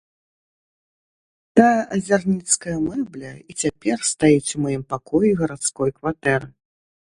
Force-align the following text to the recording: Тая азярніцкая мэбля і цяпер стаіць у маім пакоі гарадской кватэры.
Тая 1.61 1.81
азярніцкая 1.97 2.77
мэбля 2.87 3.31
і 3.53 3.59
цяпер 3.61 3.97
стаіць 4.15 4.53
у 4.57 4.65
маім 4.65 4.83
пакоі 4.97 5.33
гарадской 5.45 5.97
кватэры. 6.01 6.47